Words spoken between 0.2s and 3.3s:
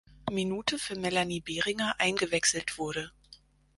Minute für Melanie Behringer eingewechselt wurde.